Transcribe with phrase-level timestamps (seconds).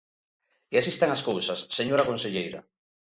[0.73, 2.59] E así están as cousas, señora conselleira.